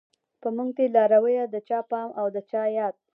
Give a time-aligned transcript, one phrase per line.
[0.41, 2.95] په موږ دی لارويه د چا پام او د چا ياد